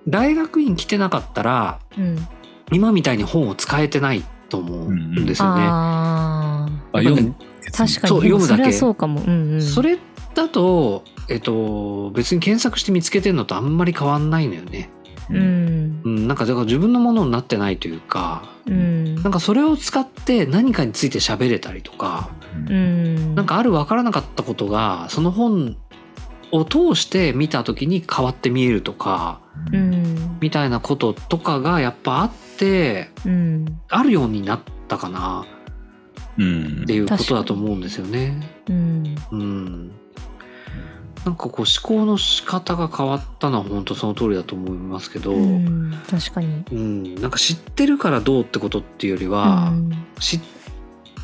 [0.07, 2.27] 大学院来てなかったらうん。
[2.71, 5.61] 今みたいに本を使えてないと思うんですよね。
[5.67, 7.35] ああ、やっぱね読む。
[7.39, 7.89] ー確かに
[8.29, 8.71] 読むだけ。
[8.71, 9.21] そうかも。
[9.21, 9.61] うんうん。
[9.61, 9.97] それ
[10.33, 14.89] だと、えっと、別に検索して見つけてるのとあんまり変わんないのよね。
[15.29, 16.01] うん。
[16.03, 19.15] うん、なんかだから自分のものになってないというか、うん。
[19.15, 22.29] なんかそれを使って何かについて喋れたりとか、
[22.69, 23.35] うん。
[23.35, 25.77] なんかある分からなかったことがその本
[26.51, 29.41] を通して見た時に変わって見えるとか
[29.73, 30.37] うん。
[30.39, 32.44] みたいなこととかがやっぱあって
[33.25, 35.45] うんあるようになったかな。
[36.37, 36.81] うん。
[36.83, 38.57] っていうことだと思うんですよね。
[38.69, 39.15] うん。
[39.31, 39.91] うん。
[41.25, 47.15] なんかこう思考の仕方が変わったのは本当その通りだと思いますけど、ううん、ん確かに。
[47.19, 49.91] なんか知ってるからどうってことっていうよりは、うん。
[50.19, 50.41] 知っ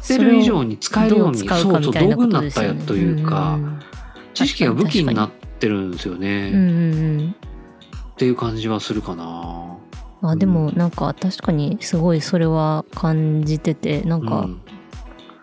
[0.07, 3.79] てる以上に使えるようにそうそう道具になったよねというか、ん。
[4.33, 7.35] 知識が武器になってるんですよね、うんうんうん。
[8.11, 9.70] っていう感じはするかな。
[10.21, 14.61] あでもなんか確かにすごいそれは感じててなんか、うん。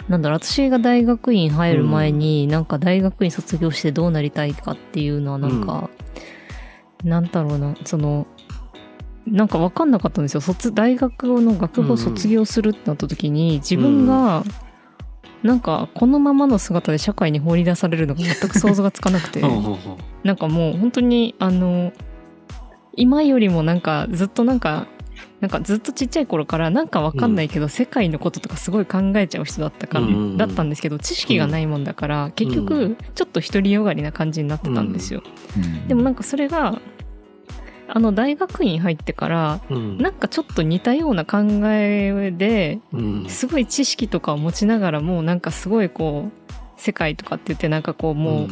[0.08, 5.90] なんだろう私が大学院入る前に、なんか大学院卒業してどうなりたいかっていうのはなんか、
[7.04, 8.26] なんだろうなその
[9.32, 10.40] なんか分かんなかったんですよ。
[10.40, 14.44] 卒大学の学部を卒業するってなった時に、自分が
[15.42, 19.42] なんかこのままの姿で社会に放り出されるのが全く想像がつかなくて。
[20.24, 21.92] なんかもう本当にあの
[22.94, 24.86] 今よりもなんかずっとなんか
[25.40, 35.22] なんかずっとちっちゃい頃からなんかわかんないけど、世界のこととかすごい考えちゃう人だったから、だったんですけど知識がないもんだから、結う局ちょっと独りよがりな感じになってたんですよ。
[35.56, 35.88] うん。
[35.88, 36.80] でもなんかそれが
[37.90, 39.98] あの大学院入ってからうん。
[39.98, 43.26] なんかちょっと似たような考えでうん。
[43.28, 48.48] すごい知識とかを持ちながらもなんかすごいこう世界とかって言ってなんかこうもう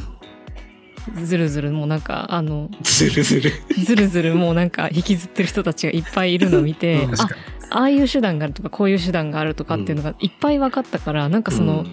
[1.15, 3.53] ずるずるもうなんかあのずるずる。
[3.85, 7.29] ずるずるもうなんか引きずってる人たちがいっぱいいるのを見て、うんあ。
[7.71, 11.85] ああいう手段があるとかこういう手段があるとかっていうのがいっぱい分かったからなんかその、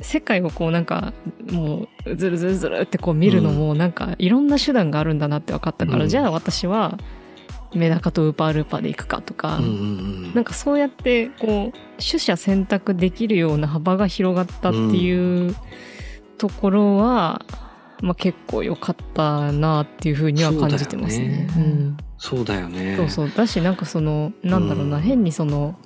[0.00, 1.12] 世界をこうなんか
[1.50, 6.98] もうずるずるずるってこう見るのもなんかいろんな手段があるんだなって分かったから、うんじゃあ私は
[7.74, 9.74] メダカとウーパールーパーで行くかとか、うんうんう
[10.30, 15.56] んなんかそうやってこう取捨選択できるような幅が広がったっていう
[16.36, 17.44] ところは、
[18.00, 21.48] まあ、結構良かったなっていうふうには感じてますね。
[22.18, 22.96] そうだよねうんそうだよね。
[22.96, 25.76] そうそうだしなんかそのなんだろうな、うん変にその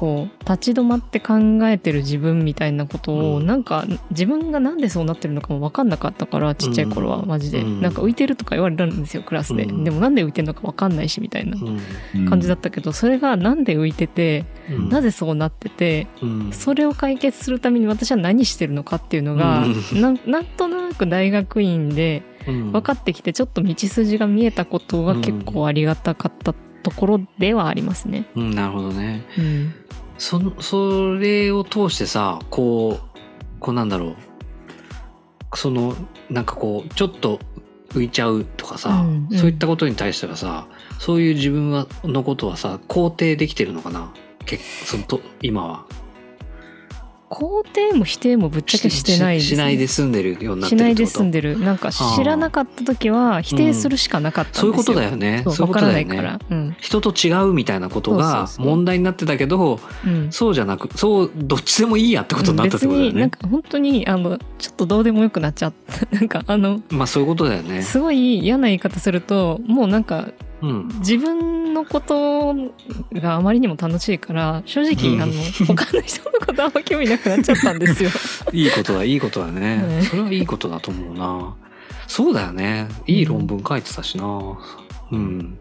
[0.00, 1.34] こう立ち止まって考
[1.68, 3.46] えてる自分みたいなことを、うん。
[3.46, 7.82] なんか自分がなんでそうなってるのかも分かんなかったからちっちゃい頃はマジで、うん。
[7.82, 9.84] なんか浮いてるとか言われるんですよクラスで、うん。
[9.84, 11.58] でもなんで浮いてるのか分かんないしみたいな。
[12.14, 12.26] うん。
[12.26, 14.88] 感じだったけど、それがなんで浮いてて、うん。
[14.88, 16.52] なぜそうなっててうん。
[16.52, 19.74] それを解決するために私は何してるのかっていうのが、うん。
[20.00, 22.72] なんなんとなく大学院でうん。
[22.72, 28.26] 分かってきてちょっと道筋が見えたことが結構ありがたかったところではありますね。
[28.34, 29.24] うんなるほどね。
[29.38, 29.74] うん。
[30.18, 33.20] そのそれを通してさこう
[33.58, 34.16] こうなんだろう。
[35.56, 35.94] その
[36.28, 37.40] なんかこうちょっと
[37.88, 39.38] 浮いちゃうとかさ、うんうん。
[39.38, 44.12] そういったことに対してはさそういう自分はのことはさ肯定できてるのかな？
[44.46, 45.86] 結そのと今は
[47.30, 51.60] 肯定も否定もぶっちゃけしてないです、ししないで住んでるようになってしないで住んでる。
[51.60, 55.42] なんか知らなかった時は否定するしかなかったんですよ、そういうことだよね。
[55.44, 56.76] そう分からないから、うん。
[56.80, 63.12] 人と違うみたいなことが問題になってたけどうん、そうじゃなくそうどっちでもいいやってことになったってことだよね。
[63.12, 65.72] 別になんか本当にあのちょっとどうでもよくなっちゃっ
[66.10, 66.16] た。
[66.16, 67.82] なんかあのまあそういうことだよね。
[67.82, 70.30] すごい嫌な言い方するともうなんか
[70.62, 70.88] うん。
[70.98, 72.54] 自分のこと
[73.12, 75.22] があまりにも楽しいから正直、うん。
[75.22, 75.32] あの
[75.66, 78.10] 他の人のことあんま興味なくなっちゃったんですよ。
[78.52, 80.02] いいことだいいことだね、うん。
[80.02, 81.54] それはいいことだと思うな。
[82.06, 82.88] そうだよね。
[83.06, 84.24] いい論文書いてたしな。
[85.12, 85.58] うん。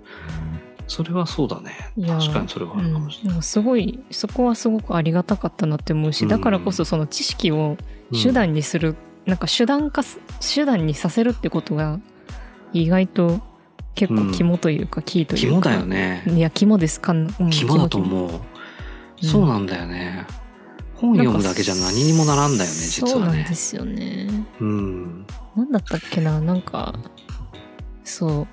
[0.88, 1.92] それはそうだね。
[2.08, 6.28] 確かにそれはあるかもしうん、でもすごいそこはすごくありがたかったなって思うし、うん。
[6.28, 7.78] だからこそその知識を
[8.12, 12.00] れない、手段にする、なんか手段化す手段にさせるってことが
[12.74, 13.40] 意外と
[13.96, 15.48] 結構肝というか、キーというか。
[15.48, 16.24] 肝だよね。
[16.28, 18.32] いや肝ですか、うん、肝だと思う、
[19.26, 20.26] そうなんだよね。
[20.96, 24.30] 本読むだけじゃ何にもならんだよね実そうなんはねですよね。
[24.60, 25.26] うん。
[25.56, 26.40] なんだったっけな？
[26.42, 26.94] なんか
[28.04, 28.48] そう。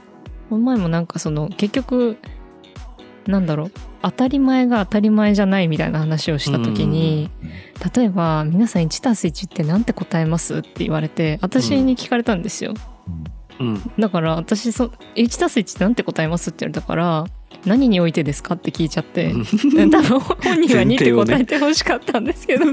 [0.49, 2.18] この前もなんかその結局
[3.27, 3.72] なんだろう？
[4.03, 7.31] 当たり前が当たり前じゃないみたいな話をした時に、
[7.94, 12.75] 例えば「皆さん 1+1 ってなんて答えます?」って言われて私に聞かれたんですよ、
[13.09, 13.25] うん
[13.98, 17.26] だから私そ 1+1 ってなんて答えますって言われたから
[17.64, 19.32] 何においてですかって聞いちゃって、
[19.90, 22.66] 多分本人は2って答えてほしかったんですけど、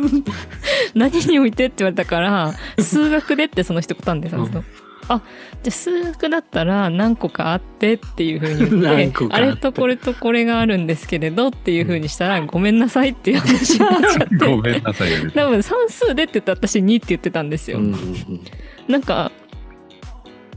[0.93, 4.63] 何においてって言われたから数学でってその一答案でたんですよ。
[5.09, 5.21] あ
[5.63, 9.17] じゃあ数学だったら何個かあってっていうふうに言 何って。
[9.31, 14.35] あれとこれとこれがあるんですけれどっていうふうにしたらごめんなさいっていう話になっちゃって。
[14.45, 15.09] ごめんなさい。
[15.33, 17.79] 多分算数でって言ったら私2って言ってたんですよ。
[17.79, 18.39] うんうん。
[18.87, 19.31] なんか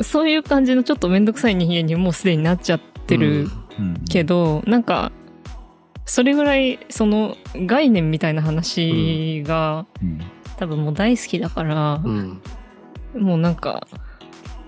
[0.01, 4.05] そういう感じのちょっと面倒くさい人間にもうすでになっちゃってるうん。
[4.09, 5.13] けど、なんか
[6.05, 10.21] それぐらいその概念みたいな話が、うん。
[10.59, 12.11] 多分もう大好きだからうん。
[12.19, 12.43] うん
[13.17, 13.87] もうなんか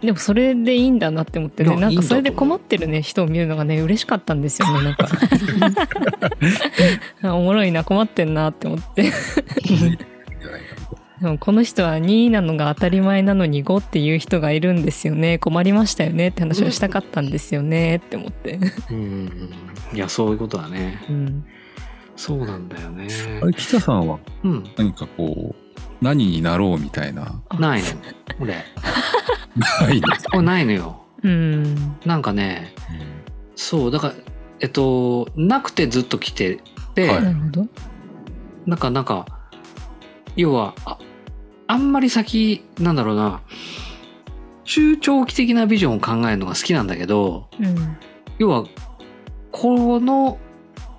[0.01, 1.77] でもそれでいいんだなって思ってね。
[1.77, 5.09] なんかそれで困ってるね人を見るのがね嬉しかったんですよねなんか。
[7.23, 9.13] あ おもろいな困ってんなって思って
[11.21, 15.39] でもこの人は2なのが当たり前なのに5っていう人がいるんですよね。
[15.39, 16.29] 困りましたよね。
[16.29, 17.97] って話をしたかったんですよね。
[17.99, 18.97] って思って、うん。
[18.97, 19.53] うん
[19.95, 21.03] いやそういうことだね。
[21.09, 21.45] うん、
[22.15, 23.09] そうなんだよね。
[23.43, 24.65] あれ北さんはうん。
[24.77, 27.41] 何かこう何になろうみたいな？
[27.59, 27.87] ないの。
[28.41, 28.55] 俺。
[29.57, 31.03] ないですかこれないのよ。
[31.23, 31.97] うん。
[32.05, 32.73] なんかね
[33.57, 34.15] そうだから
[34.61, 36.61] えっとなくてずっと来て
[36.95, 37.23] て、はい。
[37.25, 37.67] なるほど。
[38.67, 39.27] なんかなんか
[40.37, 40.75] 要は
[41.69, 43.43] ああんまり先なんだろうな
[44.65, 47.97] 中長期的なビジョンを考えるのが好きなんだけどうん
[48.39, 48.67] 要は
[49.53, 50.39] この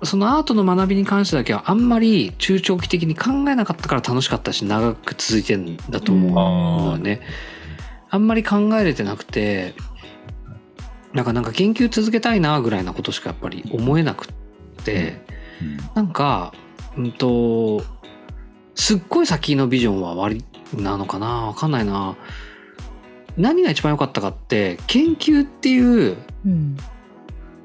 [0.02, 7.20] そのアートの学びに関してだけはあんまり中長期的に考えなかったから楽しかったし長く続いてんだと思うのよね。
[8.08, 9.74] あんまり考えれてなくて
[11.12, 15.22] なんかなんか研究続けたいなぐらいなことしかやっぱり思えなくって。
[15.26, 15.40] うん
[15.94, 16.52] なんか、
[16.96, 17.82] うんと、
[18.74, 20.42] すっごい先のビジョンは割
[20.76, 21.46] なのかな？
[21.46, 22.16] わかんないな。
[23.36, 26.76] 何が一番良かったかって、研究っていううん。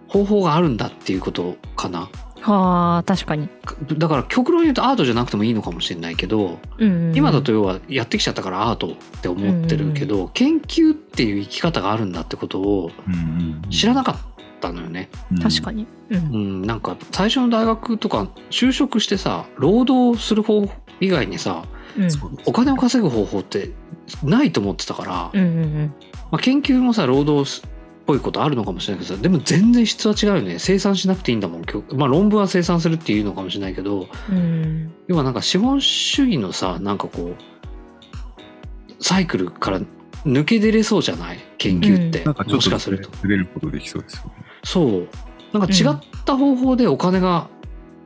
[0.08, 2.10] 方法があるんだっていうことかな。
[2.40, 3.50] はあ確かに、
[3.98, 7.16] だから極論言うとアートじゃなくてもいいのかもしれないけど、うんうんうん。
[7.16, 14.18] 今だと要はやってきちゃったからアートって思ってるけど、研究っていう生き方があるんだってことをうんうん知らなかっ
[14.62, 15.10] たのよね。
[15.42, 16.18] 確かに、うん。
[16.18, 20.70] うん、なんか最初の大学とか就職してさ労働する方
[21.02, 21.66] 以外にさ
[21.98, 22.10] うん。
[22.46, 23.72] お金を稼ぐ方法って
[24.24, 25.94] ないと思ってたから、うんうん
[26.32, 27.70] まあ、研究もさ労働っ
[28.06, 30.60] ぽいことあるのかもしれないけどさでも全然質は違うよね。
[30.60, 34.38] 生産しなくていいんだもん今日、まあ、論文は生産するっていうのかもしれないけどうん。
[34.38, 37.36] うん要はなんか資本主義のさなんかこう
[39.04, 39.82] サイクルから
[40.26, 41.40] 抜け出れそうじゃない？
[41.60, 43.10] 研究って、もなんかちょっとしかすると。
[43.22, 44.32] 出れることできそうですよね。
[44.64, 45.08] そう。
[45.54, 47.48] なんか違った方法でお金が、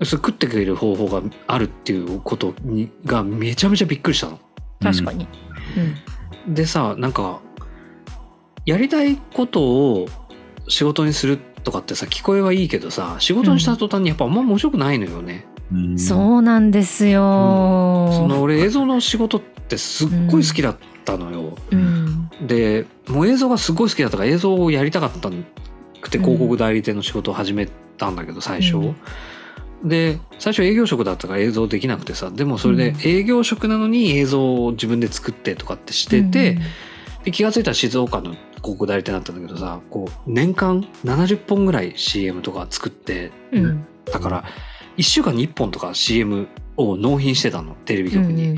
[0.05, 4.39] 食ってくれる方法があるっていうことにがめちゃめちゃびっくりしたの。
[4.81, 5.27] 確かに、
[6.47, 6.53] うん。
[6.53, 7.41] でさなんか
[8.65, 10.07] やりたいことを
[10.67, 15.45] 仕事にするとかってさ聞こえはいいけどさ仕事にした途端にやっぱあんま面白くないのよね。
[15.71, 15.99] うん。
[15.99, 17.21] そうなんですよ、
[18.11, 21.57] その俺映像の仕事ってすっごい好きだったのよ。
[21.71, 22.29] うん。
[22.41, 25.29] でもう映像がすごい好きだったから映像をやりたかった
[26.01, 26.23] くてうん。
[26.23, 28.93] 広告代理店の仕事を始めたんだけど最初。
[29.83, 33.01] うんで最初営業職だったから映像できなくてさでもそれでうん。
[33.01, 36.57] 営業職なのに映像を自分で作ってとかってしてて、
[37.23, 43.65] で気が付いたら静岡の広告代理店だったんだけどさこう年間70本ぐらい CM とか作ってうん。
[43.65, 44.43] うんだから
[44.99, 48.57] 1週間に1本とか CM を納品してたのテレビ局に、うん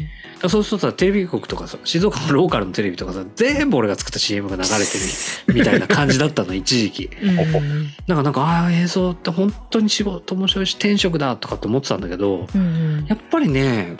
[0.49, 4.83] そうするとさテレビ局とかさ静岡のローカルのテレビとかさ全部俺が作った CM が流れてる
[5.53, 7.09] みたいな感じだったの一時期。
[7.21, 7.61] うんだか
[8.07, 13.05] らなんかああ映像って本当に仕事面白いし転職だとかって思ってたんだけどうん。
[13.07, 13.97] やっぱりね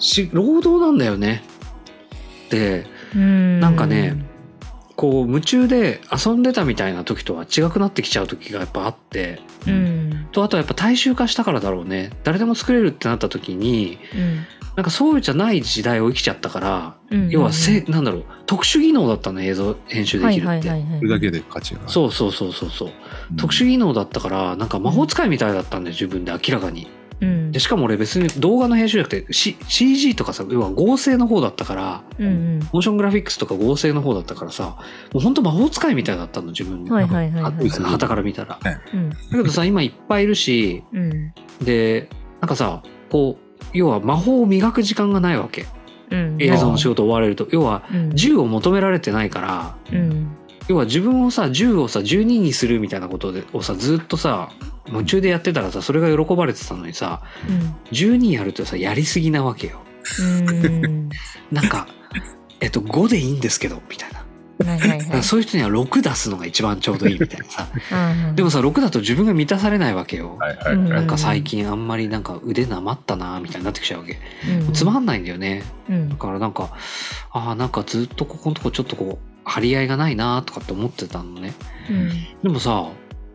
[0.00, 1.44] し労働なんだよね。
[2.50, 3.60] でうん。
[3.60, 4.16] なんかね
[5.04, 10.28] こう夢中で遊んでたみたいな時とは違くなってきちゃう時がやっぱあってうん。
[10.32, 12.10] とあとはやっぱ大衆化したからだろうね。
[12.24, 14.46] 誰でも作れるってなった時にうん。
[14.76, 21.86] なんかそうじゃない時代を生きちゃったから、うん要はせなんだろう特殊技能だったの映像編集できるって、はいはそれだけで価値が。
[21.86, 22.88] そうそうそうそうそう。
[23.30, 23.36] うん。
[23.36, 26.88] 特殊技能だったからなんか魔法使いみたいだったんで自分で明らかに
[27.24, 27.52] うん。
[27.52, 34.76] でしかも俺別に動画の編集じゃなくて、C、CG とかさ要は合成の方だったからうんモーショングラフィックスとか合成の方だったからさ
[35.12, 38.58] もうほんと魔法使いみたいだったの自分ではいはいはいから見たら。
[38.62, 39.10] だうん。
[39.30, 41.32] けどさ今いっぱいいるしうん。
[41.64, 42.08] で
[42.40, 45.66] なんかさこう要は魔法を磨く時間がないわけ。
[46.10, 46.36] うん。
[46.40, 47.48] 映像の仕事終われると。
[47.50, 48.10] 要はうん。
[48.14, 50.36] 銃を求められてないからうん
[50.68, 54.50] 要は自分をさ銃をさ12にするみたいなことでをさずっとさ
[54.86, 57.22] 夢中でやってたらさそれが喜ばれてたのにさ
[57.92, 59.80] 12やるとさやりすぎなわけよ。
[60.20, 61.08] うん。
[61.52, 61.86] なんか
[62.60, 64.13] えっと5でいいんですけどみたいな
[64.58, 65.22] はいはいはい。
[65.22, 67.68] そういう人には6出すのが一番ちょうどいいみたいなさ。
[68.28, 70.36] うんでもさ6だと自分が満たされないわけよ。
[70.38, 71.04] はいはいない。
[71.04, 74.18] んか最近あんまりなんか腕なまったなみたいになってきちゃうわけ。
[74.66, 74.72] うん。
[74.72, 75.64] つまんないんだよね。
[75.88, 76.08] うん。
[76.08, 76.70] だからなんか
[77.32, 81.54] ああなんかずっとここのとこちょっとこう張り合いがないなとかって思ってたのね。
[81.90, 82.10] うん。
[82.42, 82.86] でもさ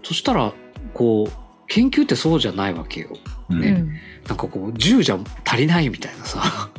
[0.03, 0.53] そしたら
[0.93, 1.34] こう
[1.67, 3.10] 研究ってそうじゃないわけよ。
[3.49, 3.53] い。
[3.53, 3.63] うん。
[3.63, 3.93] うん
[4.27, 6.69] なんかこう10じゃ足りないみたいなさ。
[6.73, 6.78] うん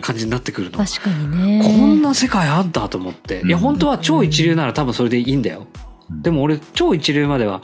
[0.00, 0.78] 感じになってくるの。
[0.78, 1.62] 確かにね。
[1.62, 3.42] こんな世界あったと思って。
[3.44, 3.62] いやうん。
[3.62, 5.66] 本当は超一流なら多分それでいいんだよ。
[6.10, 6.22] うん。
[6.22, 7.62] でも俺超一流までは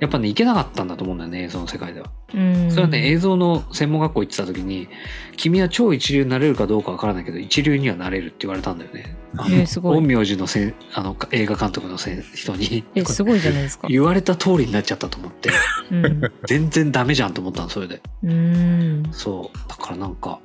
[0.00, 2.10] やっぱねいけなかったんだと思うんだよね映像の世界では。
[2.34, 2.70] うん。
[2.70, 4.88] それはね映像の専門学校行ってた時に
[5.36, 9.16] 君は超一流になれるかどうかわからないけど一流にはなれるって言われたんだよね。
[9.36, 10.00] あのえーすごい。
[10.00, 12.84] 陰陽師のせんあの映画監督のせん人に。
[12.94, 13.88] えすごいじゃないですか。
[13.88, 15.50] 言われた通りになっちゃったと思って。
[15.90, 16.20] うん。
[16.46, 18.00] 全然ダメじゃんと思ったのそれで。
[18.22, 19.08] うん。
[19.10, 19.68] そう。
[19.68, 20.38] だからなんか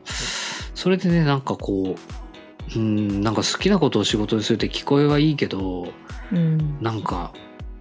[0.76, 1.96] それでねなんかこ
[2.76, 5.88] ううんなんか好きなことを仕事にするって聞こえはいいけど
[6.32, 6.82] うん。
[6.82, 7.32] なんか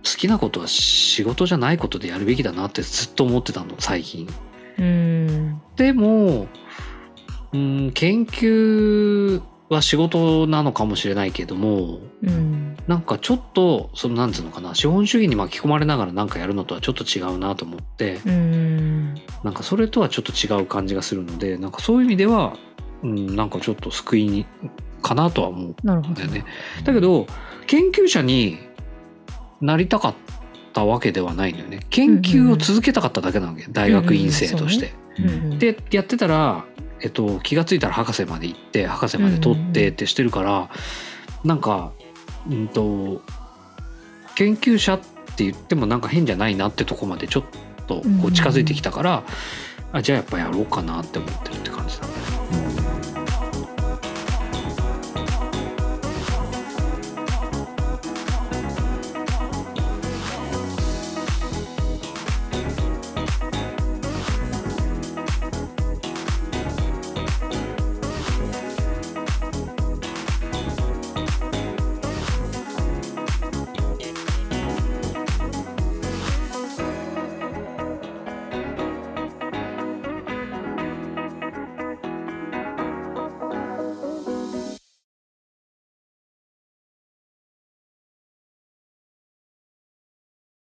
[0.04, 4.28] 好きなことは仕事じゃないことでやるべきだなってずっと思ってたの最近。
[4.78, 5.62] うん。
[5.76, 6.48] でも
[7.52, 12.76] うん研究は仕事なのかもしれないけどもうん。
[12.88, 19.14] なんかちょっとそのなんつうのかな資本主義に巻き込まれながらなんかやるのとはちょっと違うなと思ってうん。
[19.44, 22.56] なんかそれとはちょっと違う感じがするのでなんかそういう意味では、
[23.02, 24.46] うん、なんかちょっと救いに
[25.02, 26.44] かなとは思うなるほどんだよね。
[26.84, 27.26] だけど
[27.66, 28.58] 研究者に
[29.60, 30.14] なりたかっ
[30.72, 31.80] たわけではないんだよね。
[31.90, 34.86] 研究を続けたかっただけなわけ大学院生として。
[34.86, 35.02] うんうん
[35.58, 36.64] でやってたら、
[37.00, 40.70] えっと、気がついたら博士まで行って博士まで取ってってしてるから、
[41.44, 41.92] なんか
[42.50, 43.20] うんと
[44.34, 45.00] 研究者っ
[45.36, 47.44] て言ってもなんか変じゃないなってとこまでちょっ
[47.86, 49.22] とこう近づいてきたから、
[49.92, 52.71] あじゃあやっぱやろうかなって思ってるって感じだね。